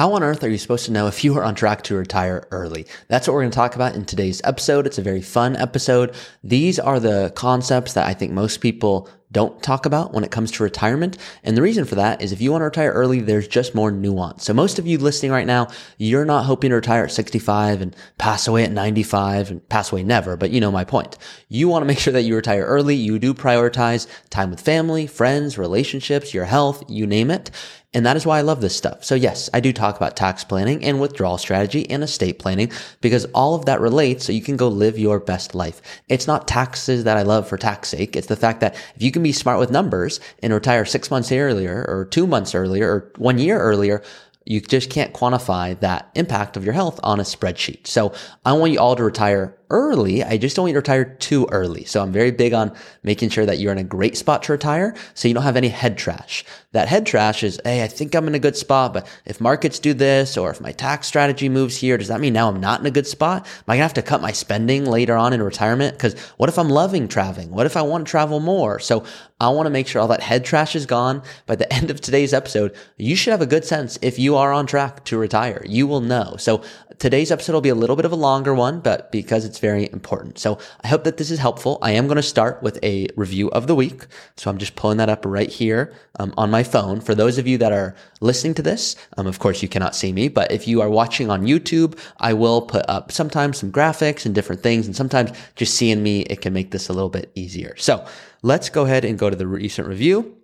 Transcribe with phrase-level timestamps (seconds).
[0.00, 2.48] How on earth are you supposed to know if you are on track to retire
[2.50, 2.86] early?
[3.08, 4.86] That's what we're going to talk about in today's episode.
[4.86, 6.14] It's a very fun episode.
[6.42, 10.50] These are the concepts that I think most people don't talk about when it comes
[10.52, 11.16] to retirement.
[11.44, 13.90] And the reason for that is if you want to retire early, there's just more
[13.90, 14.44] nuance.
[14.44, 15.68] So most of you listening right now,
[15.98, 20.02] you're not hoping to retire at 65 and pass away at 95 and pass away
[20.02, 21.16] never, but you know my point.
[21.48, 22.96] You want to make sure that you retire early.
[22.96, 27.50] You do prioritize time with family, friends, relationships, your health, you name it.
[27.92, 29.02] And that is why I love this stuff.
[29.02, 33.24] So yes, I do talk about tax planning and withdrawal strategy and estate planning because
[33.34, 35.82] all of that relates so you can go live your best life.
[36.08, 38.14] It's not taxes that I love for tax sake.
[38.14, 41.32] It's the fact that if you can be smart with numbers and retire six months
[41.32, 44.02] earlier or two months earlier or one year earlier,
[44.44, 47.88] you just can't quantify that impact of your health on a spreadsheet.
[47.88, 50.22] So I want you all to retire early.
[50.22, 51.84] I just don't want you to retire too early.
[51.84, 54.94] So I'm very big on making sure that you're in a great spot to retire
[55.14, 56.44] so you don't have any head trash.
[56.72, 59.78] That head trash is, hey, I think I'm in a good spot, but if markets
[59.78, 62.80] do this or if my tax strategy moves here, does that mean now I'm not
[62.80, 63.46] in a good spot?
[63.46, 65.96] Am I gonna have to cut my spending later on in retirement?
[65.96, 67.50] Because what if I'm loving traveling?
[67.50, 68.78] What if I want to travel more?
[68.78, 69.04] So
[69.40, 71.22] I want to make sure all that head trash is gone.
[71.46, 74.52] By the end of today's episode, you should have a good sense if you are
[74.52, 75.62] on track to retire.
[75.66, 76.36] You will know.
[76.38, 76.62] So
[77.00, 79.90] today's episode will be a little bit of a longer one, but because it's very
[79.90, 80.38] important.
[80.38, 81.78] So I hope that this is helpful.
[81.80, 84.06] I am going to start with a review of the week.
[84.36, 87.00] So I'm just pulling that up right here um, on my phone.
[87.00, 90.12] For those of you that are listening to this, um, of course you cannot see
[90.12, 94.26] me, but if you are watching on YouTube, I will put up sometimes some graphics
[94.26, 94.86] and different things.
[94.86, 97.74] And sometimes just seeing me, it can make this a little bit easier.
[97.78, 98.06] So
[98.42, 100.36] let's go ahead and go to the recent review.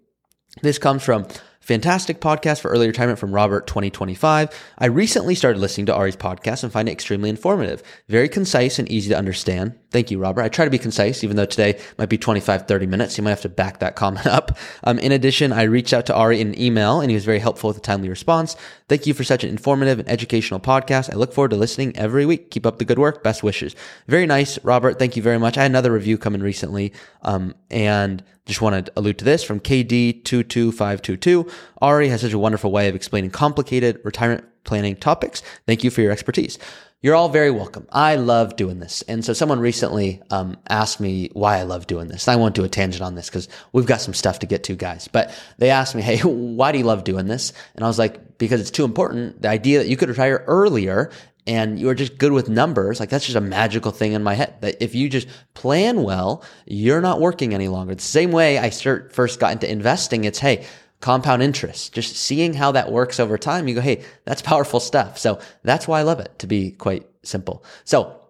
[0.63, 1.27] This comes from
[1.67, 4.51] Fantastic podcast for early retirement from Robert 2025.
[4.79, 8.89] I recently started listening to Ari's podcast and find it extremely informative, very concise and
[8.89, 9.77] easy to understand.
[9.91, 10.43] Thank you, Robert.
[10.43, 13.19] I try to be concise, even though today might be 25, 30 minutes.
[13.19, 14.57] You might have to back that comment up.
[14.85, 17.41] Um, in addition, I reached out to Ari in an email and he was very
[17.41, 18.55] helpful with a timely response.
[18.89, 21.13] Thank you for such an informative and educational podcast.
[21.13, 22.53] I look forward to listening every week.
[22.53, 23.25] Keep up the good work.
[23.25, 23.75] Best wishes.
[24.07, 24.99] Very nice, Robert.
[24.99, 25.59] Thank you very much.
[25.59, 26.93] I had another review come in recently.
[27.23, 31.51] Um, and just want to allude to this from KD22522.
[31.83, 35.43] Ari has such a wonderful way of explaining complicated retirement planning topics.
[35.67, 36.59] Thank you for your expertise.
[37.03, 37.87] You're all very welcome.
[37.93, 39.03] I love doing this.
[39.03, 42.27] And so someone recently um, asked me why I love doing this.
[42.27, 44.75] I won't do a tangent on this because we've got some stuff to get to,
[44.75, 45.07] guys.
[45.07, 47.53] But they asked me, hey, why do you love doing this?
[47.75, 49.43] And I was like, because it's too important.
[49.43, 51.11] The idea that you could retire earlier
[51.47, 54.57] and you're just good with numbers, like that's just a magical thing in my head.
[54.63, 57.95] That if you just plan well, you're not working any longer.
[57.95, 60.25] The same way I start, first got into investing.
[60.25, 60.67] It's, hey,
[61.01, 63.69] compound interest, just seeing how that works over time.
[63.69, 65.19] You go, hey, that's powerful stuff.
[65.19, 67.65] So that's why I love it to be quite simple.
[67.85, 68.21] So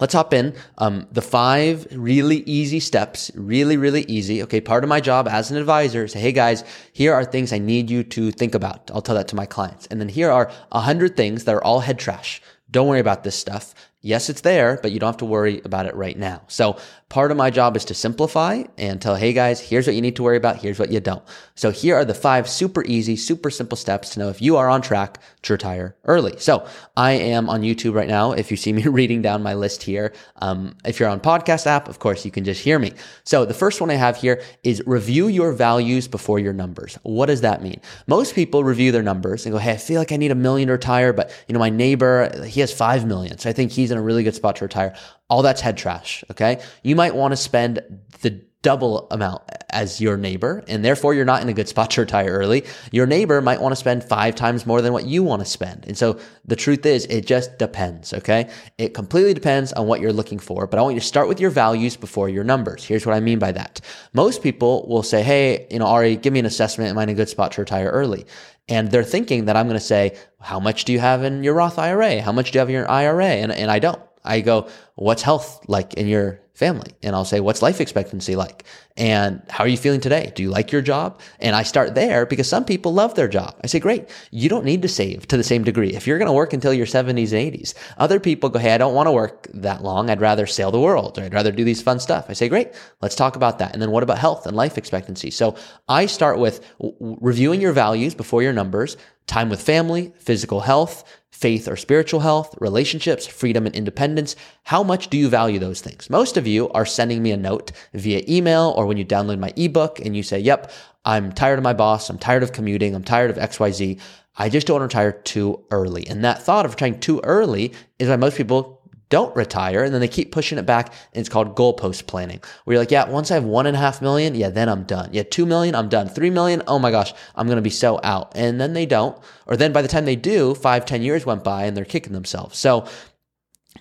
[0.00, 0.54] Let's hop in.
[0.78, 4.42] Um, the five really easy steps, really, really easy.
[4.42, 4.60] Okay.
[4.60, 7.90] Part of my job as an advisor is, hey guys, here are things I need
[7.90, 8.90] you to think about.
[8.92, 9.86] I'll tell that to my clients.
[9.88, 12.40] And then here are a hundred things that are all head trash.
[12.70, 13.74] Don't worry about this stuff.
[14.04, 16.42] Yes, it's there, but you don't have to worry about it right now.
[16.48, 16.76] So
[17.08, 20.16] part of my job is to simplify and tell, hey guys, here's what you need
[20.16, 20.56] to worry about.
[20.56, 21.22] Here's what you don't.
[21.54, 24.68] So here are the five super easy, super simple steps to know if you are
[24.68, 26.36] on track to retire early.
[26.38, 28.32] So I am on YouTube right now.
[28.32, 31.88] If you see me reading down my list here, um, if you're on podcast app,
[31.88, 32.94] of course, you can just hear me.
[33.22, 36.98] So the first one I have here is review your values before your numbers.
[37.04, 37.80] What does that mean?
[38.08, 40.66] Most people review their numbers and go, Hey, I feel like I need a million
[40.68, 43.38] to retire, but you know, my neighbor, he has five million.
[43.38, 44.96] So I think he's in a really good spot to retire.
[45.28, 46.24] All that's head trash.
[46.30, 46.60] Okay.
[46.82, 47.80] You might want to spend
[48.22, 52.00] the double amount as your neighbor, and therefore you're not in a good spot to
[52.00, 52.64] retire early.
[52.92, 55.84] Your neighbor might want to spend five times more than what you want to spend.
[55.86, 58.50] And so the truth is, it just depends, okay?
[58.78, 61.40] It completely depends on what you're looking for, but I want you to start with
[61.40, 62.84] your values before your numbers.
[62.84, 63.80] Here's what I mean by that.
[64.12, 66.90] Most people will say, hey, you know, Ari, give me an assessment.
[66.90, 68.26] Am I in a good spot to retire early?
[68.68, 71.54] And they're thinking that I'm going to say, how much do you have in your
[71.54, 72.20] Roth IRA?
[72.20, 73.26] How much do you have in your IRA?
[73.26, 74.00] And, and I don't.
[74.24, 76.92] I go, what's health like in your family?
[77.02, 78.64] And I'll say, what's life expectancy like?
[78.96, 80.32] And how are you feeling today?
[80.34, 81.20] Do you like your job?
[81.40, 83.58] And I start there because some people love their job.
[83.64, 84.10] I say, great.
[84.30, 85.94] You don't need to save to the same degree.
[85.94, 88.78] If you're going to work until your 70s and 80s, other people go, Hey, I
[88.78, 90.10] don't want to work that long.
[90.10, 92.26] I'd rather sail the world or I'd rather do these fun stuff.
[92.28, 92.74] I say, great.
[93.00, 93.72] Let's talk about that.
[93.72, 95.30] And then what about health and life expectancy?
[95.30, 95.56] So
[95.88, 96.60] I start with
[97.00, 101.04] reviewing your values before your numbers, time with family, physical health,
[101.42, 104.36] faith or spiritual health, relationships, freedom and independence.
[104.62, 106.08] How much do you value those things?
[106.08, 109.52] Most of you are sending me a note via email or when you download my
[109.56, 110.70] ebook and you say, yep,
[111.04, 112.08] I'm tired of my boss.
[112.08, 112.94] I'm tired of commuting.
[112.94, 114.00] I'm tired of XYZ.
[114.36, 116.06] I just don't want to retire too early.
[116.06, 118.80] And that thought of retiring too early is why most people
[119.12, 122.74] don't retire and then they keep pushing it back and it's called goalpost planning where
[122.74, 125.10] you're like yeah once i have one and a half million yeah then i'm done
[125.12, 128.00] yeah two million i'm done three million oh my gosh i'm going to be so
[128.02, 129.14] out and then they don't
[129.46, 132.14] or then by the time they do five ten years went by and they're kicking
[132.14, 132.86] themselves so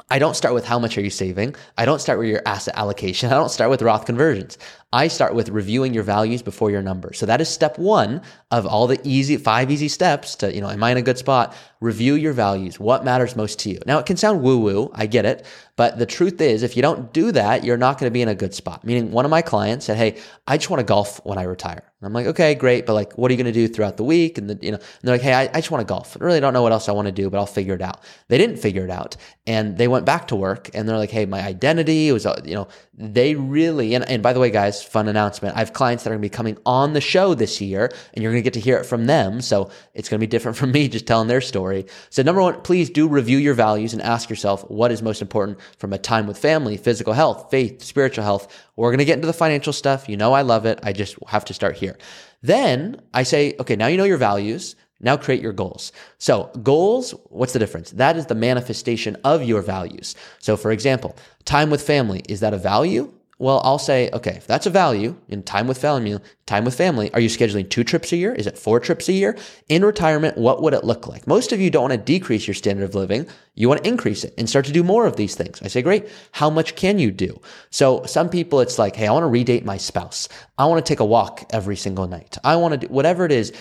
[0.10, 1.56] I don't start with how much are you saving.
[1.78, 3.30] I don't start with your asset allocation.
[3.32, 4.58] I don't start with Roth conversions.
[4.94, 7.18] I start with reviewing your values before your numbers.
[7.18, 8.22] So that is step one
[8.52, 11.18] of all the easy, five easy steps to, you know, am I in a good
[11.18, 11.56] spot?
[11.80, 12.78] Review your values.
[12.78, 13.80] What matters most to you?
[13.86, 14.92] Now it can sound woo woo.
[14.94, 15.46] I get it.
[15.76, 18.28] But the truth is, if you don't do that, you're not going to be in
[18.28, 18.84] a good spot.
[18.84, 21.84] Meaning one of my clients said, Hey, I just want to golf when I retire.
[22.02, 22.86] And I'm like, okay, great.
[22.86, 24.38] But like, what are you going to do throughout the week?
[24.38, 26.18] And the, you know, and they're like, Hey, I, I just want to golf.
[26.20, 28.04] I really don't know what else I want to do, but I'll figure it out.
[28.28, 31.26] They didn't figure it out and they went back to work and they're like, Hey,
[31.26, 35.08] my identity was, uh, you know, they really, and, and by the way, guys, fun
[35.08, 35.56] announcement.
[35.56, 38.22] I have clients that are going to be coming on the show this year and
[38.22, 39.42] you're going to get to hear it from them.
[39.42, 41.86] So it's going to be different from me just telling their story.
[42.10, 45.60] So number one, please do review your values and ask yourself what is most important
[45.78, 48.48] from a time with family, physical health, faith, spiritual health.
[48.76, 50.08] We're going to get into the financial stuff.
[50.10, 50.80] You know, I love it.
[50.84, 51.98] I just have to start here.
[52.42, 54.76] Then I say, okay, now you know your values.
[55.00, 55.92] Now create your goals.
[56.20, 57.92] So goals, what's the difference?
[57.92, 60.16] That is the manifestation of your values.
[60.40, 63.12] So for example, time with family, is that a value?
[63.42, 66.16] Well, I'll say, okay, if that's a value in time with family,
[66.46, 68.36] time with family, are you scheduling two trips a year?
[68.36, 69.36] Is it four trips a year?
[69.68, 71.26] In retirement, what would it look like?
[71.26, 73.26] Most of you don't want to decrease your standard of living.
[73.56, 75.60] You want to increase it and start to do more of these things.
[75.64, 76.08] I say, great.
[76.34, 77.42] How much can you do?
[77.72, 80.30] So some people, it's like, hey, I want to redate my spouse.
[80.60, 82.38] I want to take a walk every single night.
[82.44, 83.54] I want to do whatever it is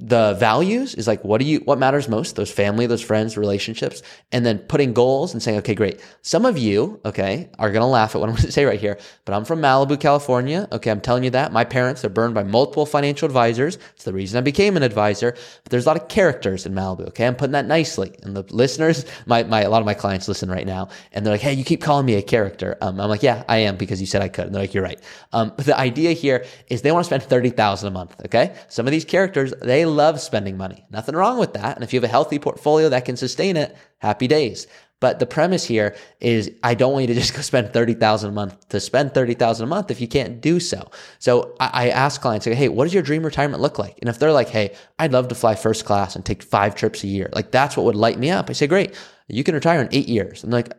[0.00, 2.36] the values is like what do you what matters most?
[2.36, 4.00] Those family those friends relationships
[4.30, 6.00] and then putting goals and saying okay great.
[6.22, 8.78] Some of you okay are going to laugh at what i'm going to say right
[8.78, 10.68] here but i'm from malibu california.
[10.70, 11.52] Okay i'm telling you that.
[11.52, 13.76] My parents are burned by multiple financial advisors.
[13.96, 15.32] It's the reason i became an advisor.
[15.64, 17.26] But there's a lot of characters in malibu okay?
[17.26, 18.14] I'm putting that nicely.
[18.22, 21.34] And the listeners my, my a lot of my clients listen right now and they're
[21.34, 22.78] like hey you keep calling me a character.
[22.80, 24.46] Um, i'm like yeah i am because you said i could.
[24.46, 25.00] And they're like you're right.
[25.32, 28.54] Um, but the idea here is they want to spend 30000 a month okay?
[28.68, 30.84] Some of these characters they love spending money.
[30.90, 31.76] Nothing wrong with that.
[31.76, 34.66] And if you have a healthy portfolio that can sustain it, happy days.
[35.00, 38.32] But the premise here is I don't want you to just go spend 30,000 a
[38.32, 40.90] month to spend 30,000 a month if you can't do so.
[41.18, 43.98] So I, I ask clients, like, Hey, what does your dream retirement look like?
[44.00, 47.04] And if they're like, Hey, I'd love to fly first class and take five trips
[47.04, 47.30] a year.
[47.32, 48.50] Like that's what would light me up.
[48.50, 48.94] I say, great.
[49.28, 50.42] You can retire in eight years.
[50.42, 50.72] I'm like,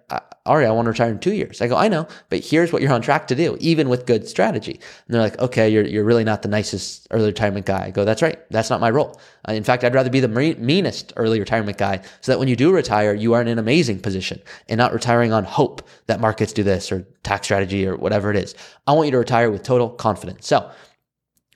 [0.46, 1.62] Ari, I want to retire in two years.
[1.62, 4.28] I go, I know, but here's what you're on track to do, even with good
[4.28, 4.74] strategy.
[4.74, 7.86] And they're like, okay, you're, you're really not the nicest early retirement guy.
[7.86, 8.40] I go, that's right.
[8.50, 9.22] That's not my role.
[9.48, 12.56] Uh, in fact, I'd rather be the meanest early retirement guy so that when you
[12.56, 16.52] do retire, you are in an amazing position and not retiring on hope that markets
[16.52, 18.56] do this or tax strategy or whatever it is.
[18.88, 20.48] I want you to retire with total confidence.
[20.48, 20.72] So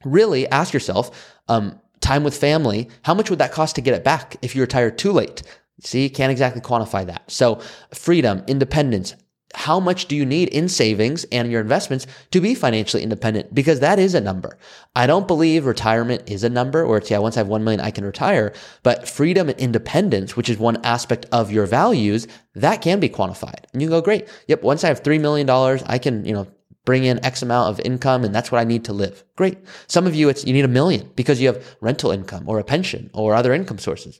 [0.05, 4.03] really ask yourself, um, time with family, how much would that cost to get it
[4.03, 5.41] back if you retire too late?
[5.81, 7.29] See, can't exactly quantify that.
[7.29, 7.59] So
[7.93, 9.15] freedom, independence,
[9.55, 13.53] how much do you need in savings and your investments to be financially independent?
[13.53, 14.57] Because that is a number.
[14.95, 17.79] I don't believe retirement is a number where it's, yeah, once I have 1 million,
[17.79, 18.53] I can retire.
[18.81, 23.65] But freedom and independence, which is one aspect of your values, that can be quantified.
[23.73, 24.27] And you go, great.
[24.47, 24.63] Yep.
[24.63, 25.47] Once I have $3 million,
[25.85, 26.47] I can, you know,
[26.85, 29.23] bring in X amount of income and that's what I need to live.
[29.35, 29.57] Great.
[29.87, 32.63] Some of you, it's, you need a million because you have rental income or a
[32.63, 34.19] pension or other income sources.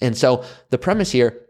[0.00, 1.46] And so the premise here,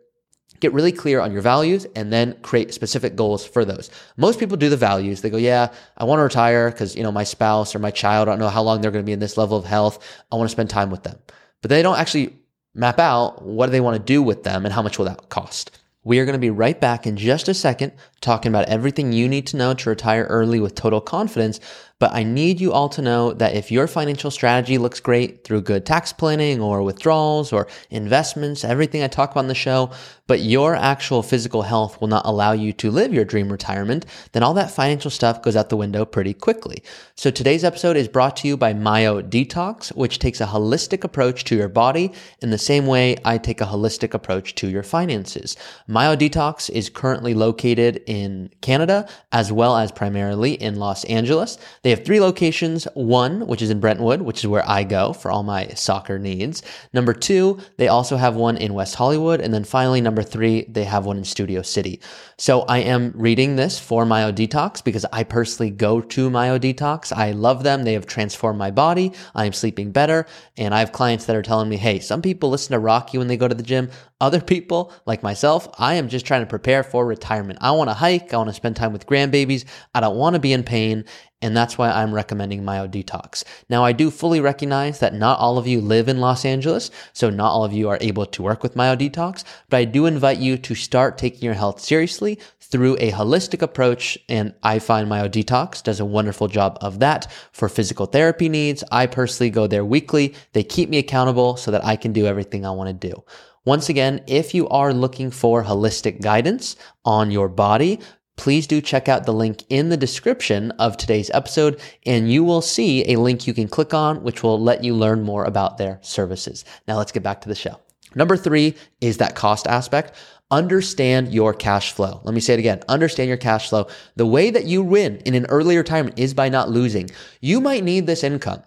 [0.61, 3.91] get really clear on your values and then create specific goals for those.
[4.17, 5.23] Most people do the values.
[5.23, 8.29] They go, yeah, I want to retire because, you know, my spouse or my child,
[8.29, 10.05] I don't know how long they're going to be in this level of health.
[10.31, 11.19] I want to spend time with them.
[11.62, 12.37] But they don't actually
[12.75, 15.29] map out what do they want to do with them and how much will that
[15.31, 15.79] cost.
[16.04, 19.28] We are going to be right back in just a second talking about everything you
[19.28, 21.60] need to know to retire early with total confidence.
[21.98, 25.60] But I need you all to know that if your financial strategy looks great through
[25.60, 29.90] good tax planning or withdrawals or investments, everything I talk about on the show,
[30.26, 34.42] but your actual physical health will not allow you to live your dream retirement, then
[34.42, 36.82] all that financial stuff goes out the window pretty quickly.
[37.16, 41.44] So today's episode is brought to you by Myo Detox, which takes a holistic approach
[41.44, 45.54] to your body in the same way I take a holistic approach to your finances.
[45.86, 51.59] Myo Detox is currently located in Canada as well as primarily in Los Angeles.
[51.83, 52.88] They have three locations.
[52.95, 56.64] One, which is in Brentwood, which is where I go for all my soccer needs.
[56.93, 59.40] Number two, they also have one in West Hollywood.
[59.40, 62.00] And then finally, number three, they have one in Studio City.
[62.37, 67.17] So I am reading this for Myo Detox because I personally go to Myo Detox.
[67.17, 67.85] I love them.
[67.85, 69.12] They have transformed my body.
[69.37, 70.26] I am sleeping better.
[70.57, 73.29] And I have clients that are telling me, hey, some people listen to Rocky when
[73.29, 73.88] they go to the gym.
[74.21, 77.59] Other people, like myself, I am just trying to prepare for retirement.
[77.62, 78.35] I want to hike.
[78.35, 79.64] I want to spend time with grandbabies.
[79.95, 81.04] I don't want to be in pain.
[81.42, 83.45] And that's why I'm recommending Myo Detox.
[83.71, 87.30] Now, I do fully recognize that not all of you live in Los Angeles, so
[87.30, 90.38] not all of you are able to work with Myo Detox, but I do invite
[90.38, 94.19] you to start taking your health seriously through a holistic approach.
[94.28, 98.85] And I find Myo Detox does a wonderful job of that for physical therapy needs.
[98.92, 100.35] I personally go there weekly.
[100.52, 103.25] They keep me accountable so that I can do everything I want to do.
[103.67, 108.00] Once again, if you are looking for holistic guidance on your body,
[108.38, 112.62] please do check out the link in the description of today's episode and you will
[112.62, 115.99] see a link you can click on which will let you learn more about their
[116.00, 116.64] services.
[116.88, 117.79] Now let's get back to the show.
[118.14, 120.17] Number three is that cost aspect.
[120.50, 122.23] Understand your cash flow.
[122.25, 122.81] Let me say it again.
[122.88, 123.88] Understand your cash flow.
[124.17, 127.11] The way that you win in an early retirement is by not losing.
[127.43, 128.62] You might need this income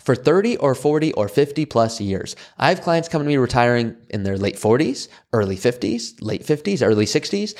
[0.00, 2.36] for 30 or 40 or 50 plus years.
[2.58, 6.86] I have clients coming to me retiring in their late 40s, early 50s, late 50s,
[6.86, 7.54] early 60s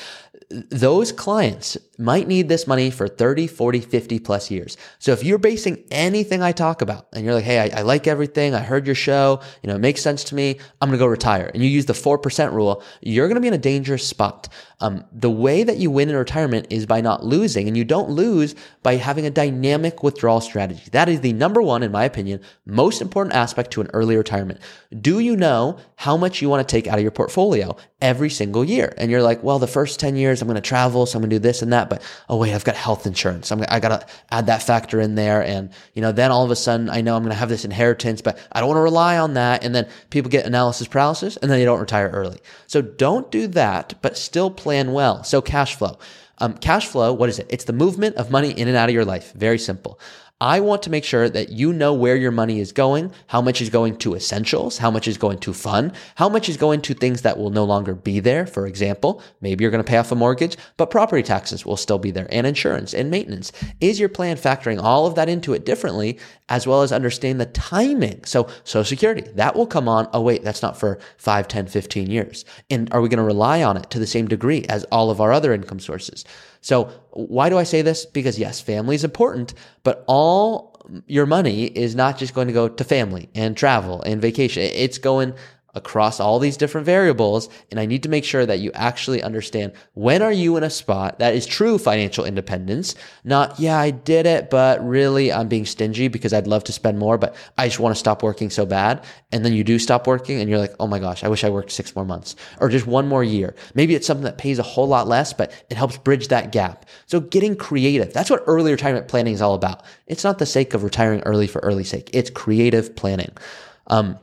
[0.49, 4.77] those clients might need this money for 30, 40, 50 plus years.
[4.97, 8.07] So if you're basing anything I talk about and you're like, Hey, I, I like
[8.07, 8.55] everything.
[8.55, 9.41] I heard your show.
[9.61, 10.57] You know, it makes sense to me.
[10.81, 11.51] I'm going to go retire.
[11.53, 12.81] And you use the 4% rule.
[13.01, 14.47] You're going to be in a dangerous spot.
[14.79, 18.09] Um, the way that you win in retirement is by not losing and you don't
[18.09, 20.83] lose by having a dynamic withdrawal strategy.
[20.93, 24.61] That is the number one, in my opinion, most important aspect to an early retirement.
[25.01, 28.63] Do you know how much you want to take out of your portfolio every single
[28.63, 28.93] year?
[28.97, 31.05] And you're like, well, the first 10 years, I'm going to travel.
[31.05, 31.89] So I'm going to do this and that.
[31.89, 33.51] But oh, wait, I've got health insurance.
[33.51, 35.43] I'm, I got to add that factor in there.
[35.43, 37.65] And, you know, then all of a sudden I know I'm going to have this
[37.65, 39.63] inheritance, but I don't want to rely on that.
[39.63, 42.39] And then people get analysis paralysis and then they don't retire early.
[42.67, 45.23] So don't do that, but still plan well.
[45.23, 45.99] So cash flow.
[46.41, 47.47] Um, cash flow, what is it?
[47.49, 49.33] It's the movement of money in and out of your life.
[49.33, 49.99] Very simple.
[50.41, 53.61] I want to make sure that you know where your money is going, how much
[53.61, 56.93] is going to essentials, how much is going to fun, how much is going to
[56.93, 58.47] things that will no longer be there.
[58.47, 61.99] For example, maybe you're going to pay off a mortgage, but property taxes will still
[61.99, 63.51] be there and insurance and maintenance.
[63.81, 66.17] Is your plan factoring all of that into it differently
[66.47, 68.23] as well as understand the timing?
[68.23, 70.07] So social security, that will come on.
[70.13, 72.45] Oh, wait, that's not for 5, 10, 15 years.
[72.69, 75.19] And are we going to rely on it to the same degree as all of
[75.19, 76.23] our other income sources?
[76.61, 78.05] So why do I say this?
[78.05, 80.69] Because yes, family is important, but all
[81.07, 84.63] your money is not just going to go to family and travel and vacation.
[84.63, 85.33] It's going
[85.79, 89.71] across all these different variables and I need to make sure that you actually understand
[89.93, 92.95] when are you in a spot that is true financial independence.
[93.23, 96.99] Not yeah I did it but really I'm being stingy because I'd love to spend
[96.99, 99.03] more but I just want to stop working so bad.
[99.31, 101.49] And then you do stop working and you're like oh my gosh I wish I
[101.49, 103.55] worked 6 more months or just one more year.
[103.73, 106.85] Maybe it's something that pays a whole lot less but it helps bridge that gap.
[107.05, 109.83] So getting creative that's what early retirement planning is all about.
[110.07, 112.09] It's not the sake of retiring early for early sake.
[112.11, 113.31] It's creative planning.
[113.87, 114.19] Um,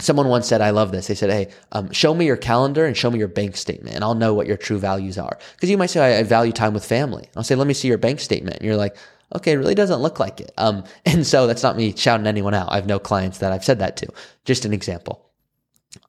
[0.00, 1.06] Someone once said, I love this.
[1.06, 4.04] They said, Hey, um, show me your calendar and show me your bank statement and
[4.04, 5.38] I'll know what your true values are.
[5.60, 7.28] Cause you might say, I, I value time with family.
[7.36, 8.56] I'll say, let me see your bank statement.
[8.56, 8.96] And you're like,
[9.34, 10.52] okay, it really doesn't look like it.
[10.56, 12.70] Um, and so that's not me shouting anyone out.
[12.70, 14.08] I have no clients that I've said that to.
[14.44, 15.24] Just an example.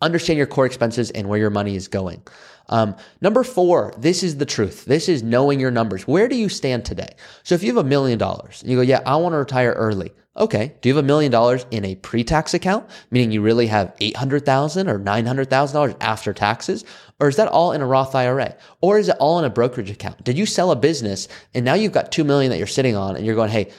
[0.02, 2.24] Understand your core expenses and where your money is going.
[2.70, 4.86] Um, number four, this is the truth.
[4.86, 6.08] This is knowing your numbers.
[6.08, 7.16] Where do you stand today?
[7.44, 9.74] So if you have a million dollars and you go, yeah, I want to retire
[9.74, 10.12] early.
[10.38, 10.76] Okay.
[10.82, 12.86] Do you have a million dollars in a pre-tax account?
[13.10, 16.84] Meaning you really have 800,000 or $900,000 after taxes?
[17.20, 18.56] Or is that all in a Roth IRA?
[18.82, 20.24] Or is it all in a brokerage account?
[20.26, 23.16] Did you sell a business and now you've got 2 million that you're sitting on
[23.16, 23.72] and you're going, Hey,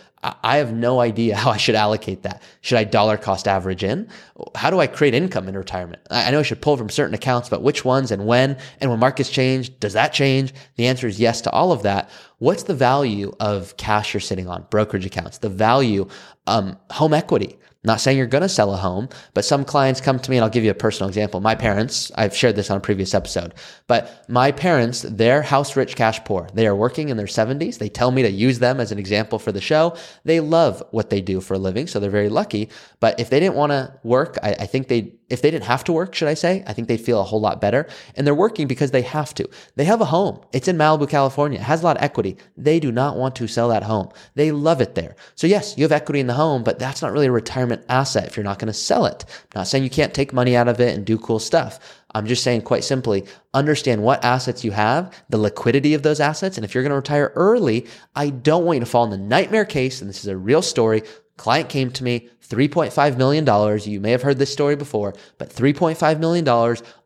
[0.42, 2.42] I have no idea how I should allocate that.
[2.61, 4.09] Should I dollar cost average in?
[4.54, 6.02] How do I create income in retirement?
[6.11, 8.56] I know I should pull from certain accounts, but which ones and when?
[8.80, 10.52] And when markets change, does that change?
[10.76, 12.11] The answer is yes to all of that.
[12.38, 16.09] What's the value of cash you're sitting on, brokerage accounts, the value,
[16.47, 17.59] um, home equity?
[17.86, 20.44] Not saying you're going to sell a home, but some clients come to me and
[20.44, 21.40] I'll give you a personal example.
[21.40, 23.54] My parents, I've shared this on a previous episode,
[23.86, 26.48] but my parents, they're house rich, cash poor.
[26.52, 27.78] They are working in their 70s.
[27.78, 29.96] They tell me to use them as an example for the show.
[30.24, 32.68] They love what they do for a living, so they're very lucky.
[33.00, 35.85] But if they didn't want to work, I, I think they if they didn't have
[35.85, 37.88] to work, should I say, I think they'd feel a whole lot better.
[38.14, 39.49] And they're working because they have to.
[39.75, 40.40] They have a home.
[40.52, 41.59] It's in Malibu, California.
[41.59, 42.37] It has a lot of equity.
[42.56, 44.11] They do not want to sell that home.
[44.35, 45.16] They love it there.
[45.35, 48.26] So yes, you have equity in the home, but that's not really a retirement asset
[48.26, 49.25] if you're not going to sell it.
[49.28, 51.80] I'm not saying you can't take money out of it and do cool stuff.
[52.14, 56.56] I'm just saying quite simply, understand what assets you have, the liquidity of those assets.
[56.56, 59.18] And if you're going to retire early, I don't want you to fall in the
[59.18, 60.00] nightmare case.
[60.00, 61.02] And this is a real story.
[61.36, 63.80] Client came to me, $3.5 million.
[63.82, 66.48] You may have heard this story before, but $3.5 million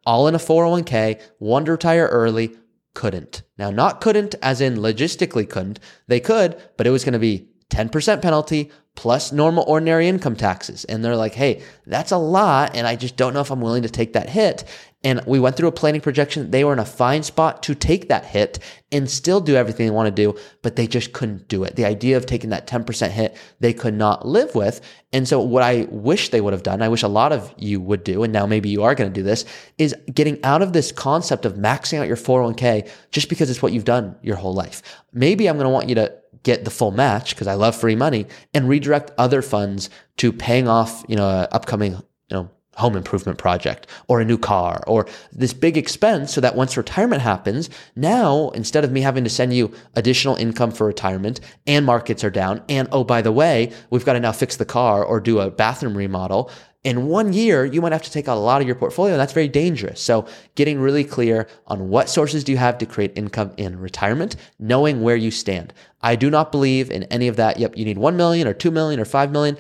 [0.07, 2.57] all in a 401k, wanted to retire early,
[2.95, 3.43] couldn't.
[3.59, 5.81] Now, not couldn't as in logistically couldn't.
[6.07, 10.85] They could, but it was going to be 10% penalty plus normal ordinary income taxes.
[10.85, 12.77] And they're like, hey, that's a lot.
[12.77, 14.65] And I just don't know if I'm willing to take that hit.
[15.03, 16.51] And we went through a planning projection.
[16.51, 18.59] They were in a fine spot to take that hit
[18.93, 21.77] and still do everything they want to do, but they just couldn't do it.
[21.77, 24.83] The idea of taking that 10% hit, they could not live with.
[25.15, 27.81] And so what I wish they would have done, I wish a lot of you
[27.81, 29.47] would do, and now maybe you are going to do this,
[29.79, 33.73] is getting out of this concept of maxing out your 401k just because it's what
[33.73, 34.83] you've done your whole life.
[35.15, 37.97] Maybe I'm going to want you to get the full match because I love free
[37.97, 43.39] money and redirect other funds to paying off, you know, upcoming, you know, home improvement
[43.39, 48.51] project or a new car or this big expense so that once retirement happens, now
[48.51, 52.63] instead of me having to send you additional income for retirement and markets are down
[52.69, 55.51] and oh by the way, we've got to now fix the car or do a
[55.51, 56.51] bathroom remodel,
[56.83, 59.21] in one year, you might have to take out a lot of your portfolio, and
[59.21, 60.01] that's very dangerous.
[60.01, 64.37] So, getting really clear on what sources do you have to create income in retirement,
[64.59, 65.75] knowing where you stand.
[66.01, 67.59] I do not believe in any of that.
[67.59, 69.59] Yep, you need 1 million or 2 million or 5 million.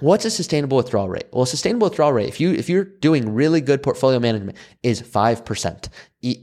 [0.00, 1.26] What's a sustainable withdrawal rate?
[1.32, 5.00] Well, a sustainable withdrawal rate, if you if you're doing really good portfolio management, is
[5.00, 5.88] five percent.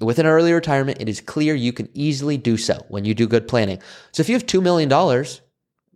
[0.02, 3.28] With an early retirement, it is clear you can easily do so when you do
[3.28, 3.80] good planning.
[4.12, 5.42] So if you have two million dollars,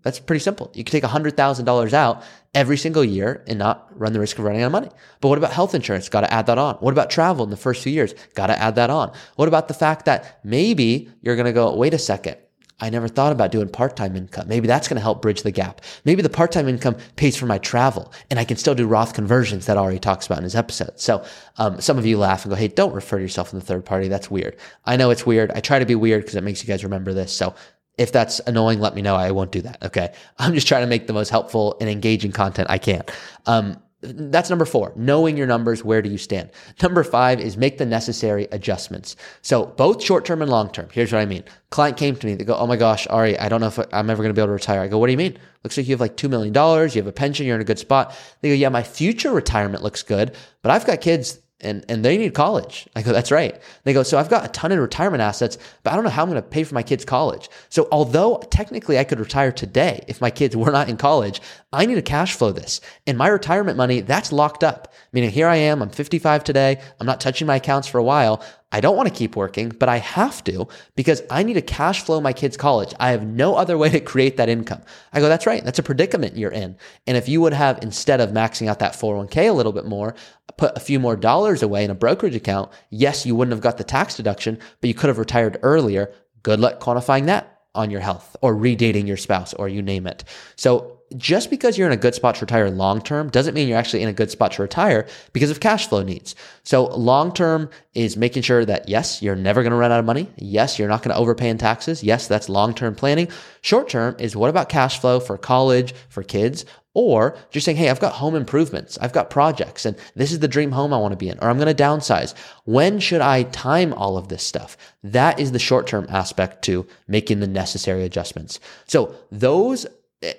[0.03, 0.71] that's pretty simple.
[0.75, 2.23] You can take hundred thousand dollars out
[2.53, 4.89] every single year and not run the risk of running out of money.
[5.19, 6.09] But what about health insurance?
[6.09, 6.75] Got to add that on.
[6.75, 8.13] What about travel in the first few years?
[8.35, 9.11] Got to add that on.
[9.35, 12.37] What about the fact that maybe you're going to go, wait a second.
[12.79, 14.47] I never thought about doing part-time income.
[14.47, 15.81] Maybe that's going to help bridge the gap.
[16.05, 19.65] Maybe the part-time income pays for my travel and I can still do Roth conversions
[19.65, 20.99] that Ari talks about in his episode.
[20.99, 21.25] So,
[21.57, 23.83] um, some of you laugh and go, Hey, don't refer to yourself in the third
[23.85, 24.07] party.
[24.07, 24.57] That's weird.
[24.85, 25.51] I know it's weird.
[25.51, 27.33] I try to be weird because it makes you guys remember this.
[27.33, 27.55] So
[27.97, 29.15] if that's annoying, let me know.
[29.15, 29.83] I won't do that.
[29.83, 30.13] Okay.
[30.37, 33.03] I'm just trying to make the most helpful and engaging content I can.
[33.45, 35.83] Um, that's number four, knowing your numbers.
[35.83, 36.51] Where do you stand?
[36.83, 39.15] Number five is make the necessary adjustments.
[39.41, 40.87] So both short term and long term.
[40.91, 41.43] Here's what I mean.
[41.71, 42.35] Client came to me.
[42.35, 44.41] They go, Oh my gosh, Ari, I don't know if I'm ever going to be
[44.41, 44.81] able to retire.
[44.81, 45.37] I go, What do you mean?
[45.63, 46.53] Looks like you have like $2 million.
[46.53, 47.47] You have a pension.
[47.47, 48.15] You're in a good spot.
[48.41, 52.17] They go, Yeah, my future retirement looks good, but I've got kids and and they
[52.17, 52.87] need college.
[52.95, 53.59] I go, that's right.
[53.83, 56.23] They go, so I've got a ton of retirement assets, but I don't know how
[56.23, 57.49] I'm going to pay for my kids' college.
[57.69, 61.41] So although technically I could retire today if my kids were not in college,
[61.73, 62.79] I need to cash flow this.
[63.07, 64.93] And my retirement money, that's locked up.
[65.11, 68.43] Meaning here I am, I'm 55 today, I'm not touching my accounts for a while.
[68.71, 72.01] I don't want to keep working, but I have to because I need to cash
[72.03, 72.93] flow my kids' college.
[72.99, 74.81] I have no other way to create that income.
[75.13, 75.63] I go, that's right.
[75.63, 76.75] That's a predicament you're in.
[77.05, 80.15] And if you would have, instead of maxing out that 401k a little bit more,
[80.57, 83.77] put a few more dollars away in a brokerage account, yes, you wouldn't have got
[83.77, 86.13] the tax deduction, but you could have retired earlier.
[86.43, 90.25] Good luck quantifying that on your health or redating your spouse or you name it.
[90.57, 93.77] So just because you're in a good spot to retire long term doesn't mean you're
[93.77, 96.35] actually in a good spot to retire because of cash flow needs.
[96.63, 100.05] So long term is making sure that yes, you're never going to run out of
[100.05, 100.29] money.
[100.37, 102.03] Yes, you're not going to overpay in taxes.
[102.03, 103.29] Yes, that's long term planning.
[103.61, 106.65] Short term is what about cash flow for college, for kids?
[106.93, 110.47] Or just saying, hey, I've got home improvements, I've got projects, and this is the
[110.47, 112.33] dream home I want to be in, or I'm going to downsize.
[112.65, 114.75] When should I time all of this stuff?
[115.03, 118.59] That is the short term aspect to making the necessary adjustments.
[118.87, 119.85] So those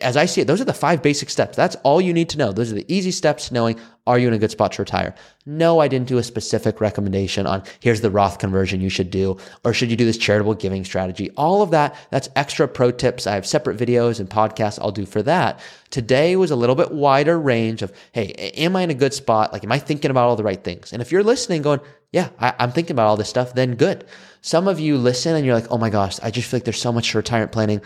[0.00, 1.56] as I see it, those are the five basic steps.
[1.56, 2.50] That's all you need to know.
[2.50, 5.14] Those are the easy steps to knowing are you in a good spot to retire?
[5.46, 9.36] No, I didn't do a specific recommendation on here's the Roth conversion you should do,
[9.64, 11.30] or should you do this charitable giving strategy?
[11.36, 13.26] All of that, that's extra pro tips.
[13.26, 15.60] I have separate videos and podcasts I'll do for that.
[15.90, 19.52] Today was a little bit wider range of, hey, am I in a good spot?
[19.52, 20.92] Like, am I thinking about all the right things?
[20.92, 24.06] And if you're listening going, yeah, I, am thinking about all this stuff, then good.
[24.40, 26.80] Some of you listen and you're like, oh my gosh, I just feel like there's
[26.80, 27.82] so much retirement planning.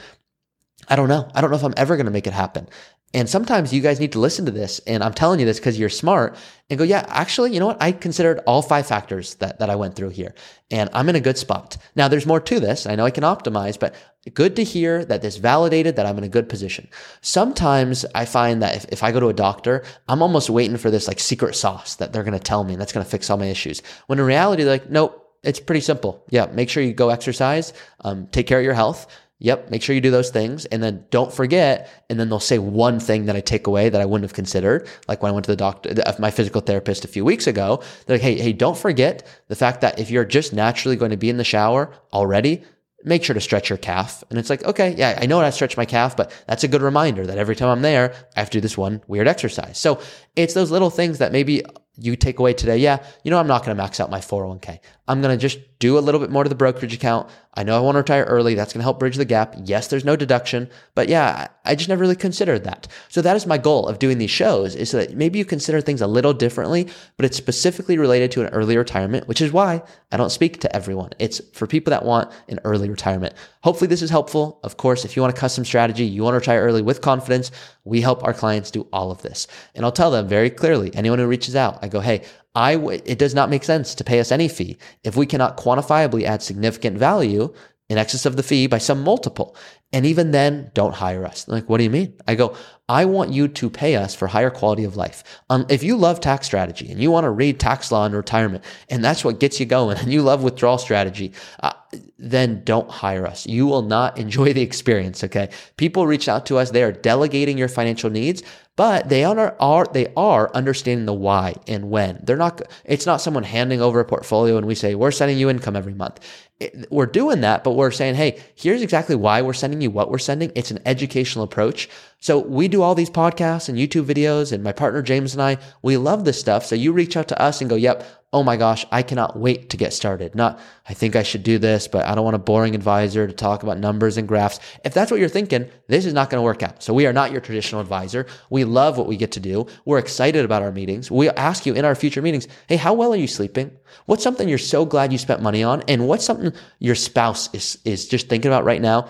[0.88, 1.30] I don't know.
[1.34, 2.68] I don't know if I'm ever going to make it happen.
[3.14, 4.78] And sometimes you guys need to listen to this.
[4.86, 6.36] And I'm telling you this because you're smart
[6.70, 7.82] and go, yeah, actually, you know what?
[7.82, 10.34] I considered all five factors that, that I went through here
[10.70, 11.76] and I'm in a good spot.
[11.94, 12.86] Now there's more to this.
[12.86, 13.94] I know I can optimize, but
[14.32, 16.88] good to hear that this validated that I'm in a good position.
[17.20, 20.90] Sometimes I find that if, if I go to a doctor, I'm almost waiting for
[20.90, 23.28] this like secret sauce that they're going to tell me and that's going to fix
[23.28, 23.82] all my issues.
[24.06, 26.24] When in reality, they're like, nope, it's pretty simple.
[26.30, 29.06] Yeah, make sure you go exercise, um, take care of your health,
[29.42, 30.66] Yep, make sure you do those things.
[30.66, 31.90] And then don't forget.
[32.08, 34.88] And then they'll say one thing that I take away that I wouldn't have considered.
[35.08, 38.18] Like when I went to the doctor, my physical therapist a few weeks ago, they're
[38.18, 41.28] like, hey, hey, don't forget the fact that if you're just naturally going to be
[41.28, 42.62] in the shower already,
[43.04, 44.22] make sure to stretch your calf.
[44.30, 46.82] And it's like, okay, yeah, I know I stretch my calf, but that's a good
[46.82, 49.76] reminder that every time I'm there, I have to do this one weird exercise.
[49.76, 50.00] So
[50.36, 51.64] it's those little things that maybe
[51.98, 54.80] you take away today, yeah, you know, I'm not going to max out my 401k.
[55.08, 57.28] I'm going to just do a little bit more to the brokerage account.
[57.54, 58.54] I know I want to retire early.
[58.54, 59.56] That's going to help bridge the gap.
[59.64, 62.88] Yes, there's no deduction, but yeah, I just never really considered that.
[63.08, 65.80] So that is my goal of doing these shows is so that maybe you consider
[65.80, 69.82] things a little differently, but it's specifically related to an early retirement, which is why
[70.12, 71.10] I don't speak to everyone.
[71.18, 73.34] It's for people that want an early retirement.
[73.62, 74.60] Hopefully this is helpful.
[74.62, 77.50] Of course, if you want a custom strategy, you want to retire early with confidence,
[77.84, 79.46] we help our clients do all of this.
[79.74, 82.22] And I'll tell them very clearly, anyone who reaches out, I go, Hey,
[82.54, 85.56] I w- it does not make sense to pay us any fee if we cannot
[85.56, 87.52] quantifiably add significant value
[87.88, 89.56] in excess of the fee by some multiple.
[89.92, 91.46] And even then, don't hire us.
[91.48, 92.14] Like, what do you mean?
[92.26, 92.56] I go,
[92.88, 95.22] I want you to pay us for higher quality of life.
[95.50, 98.64] Um, if you love tax strategy and you want to read tax law in retirement,
[98.88, 101.72] and that's what gets you going, and you love withdrawal strategy, uh,
[102.18, 103.46] then don't hire us.
[103.46, 105.24] You will not enjoy the experience.
[105.24, 105.50] Okay.
[105.76, 106.70] People reach out to us.
[106.70, 108.42] They are delegating your financial needs,
[108.76, 112.20] but they are, are they are understanding the why and when.
[112.22, 112.62] They're not.
[112.84, 115.94] It's not someone handing over a portfolio and we say we're sending you income every
[115.94, 116.20] month.
[116.60, 120.10] It, we're doing that, but we're saying, hey, here's exactly why we're sending you what
[120.10, 120.52] we're sending.
[120.54, 121.88] It's an educational approach.
[122.20, 125.58] So we do all these podcasts and YouTube videos, and my partner James and I,
[125.82, 126.64] we love this stuff.
[126.64, 129.68] So you reach out to us and go, yep, oh my gosh, I cannot wait
[129.70, 130.34] to get started.
[130.34, 133.32] Not, I think I should do this, but I don't want a boring advisor to
[133.32, 134.58] talk about numbers and graphs.
[134.84, 136.82] If that's what you're thinking, this is not going to work out.
[136.82, 138.26] So we are not your traditional advisor.
[138.48, 139.66] We love what we get to do.
[139.84, 141.10] We're excited about our meetings.
[141.10, 143.70] We ask you in our future meetings, hey, how well are you sleeping?
[144.06, 145.82] What's something you're so glad you spent money on?
[145.86, 149.08] And what's something your spouse is, is just thinking about right now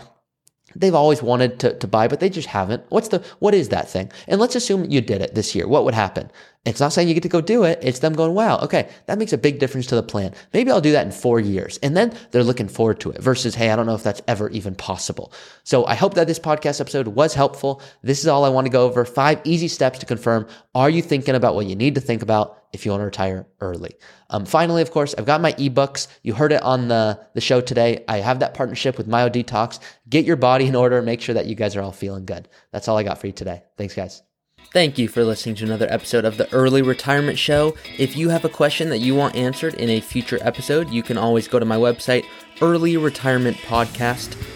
[0.76, 2.85] they've always wanted to, to buy, but they just haven't.
[2.88, 4.11] What's the, what is that thing?
[4.26, 5.68] And let's assume you did it this year.
[5.68, 6.30] What would happen?
[6.64, 7.81] It's not saying you get to go do it.
[7.83, 10.33] It's them going, wow, okay, that makes a big difference to the plan.
[10.53, 11.77] Maybe I'll do that in four years.
[11.83, 14.48] And then they're looking forward to it versus, hey, I don't know if that's ever
[14.51, 15.33] even possible.
[15.64, 17.83] So I hope that this podcast episode was helpful.
[18.03, 19.05] This is all I want to go over.
[19.05, 20.46] Five easy steps to confirm.
[20.72, 23.44] Are you thinking about what you need to think about if you want to retire
[23.61, 23.96] early?
[24.31, 26.07] Um, finally, of course, I've got my ebooks.
[26.22, 28.05] You heard it on the, the show today.
[28.07, 29.81] I have that partnership with Myo Detox.
[30.09, 31.03] Get your body in order.
[31.03, 32.48] Make sure that you guys are all feeling good.
[32.70, 33.64] That's all I got for you today.
[33.77, 34.22] Thanks, guys.
[34.70, 37.75] Thank you for listening to another episode of the Early Retirement Show.
[37.98, 41.18] If you have a question that you want answered in a future episode, you can
[41.18, 42.25] always go to my website,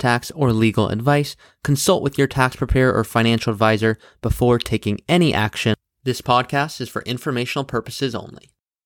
[0.00, 1.36] tax, or legal advice.
[1.62, 5.74] Consult with your tax preparer or financial advisor before taking any action.
[6.02, 8.50] This podcast is for informational purposes only.